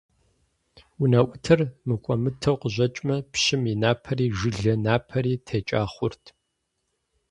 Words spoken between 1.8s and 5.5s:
мыкӀуэмытэу къыщӀэкӀмэ, пщым и напэри, жылэ напэри